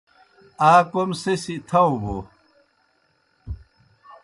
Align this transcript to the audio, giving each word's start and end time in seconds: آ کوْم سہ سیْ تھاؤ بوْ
آ 0.69 0.71
کوْم 0.91 1.09
سہ 1.21 1.33
سیْ 1.43 1.55
تھاؤ 1.67 1.91
بوْ 2.01 2.17